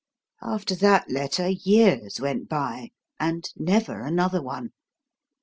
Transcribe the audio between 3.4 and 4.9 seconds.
never another one.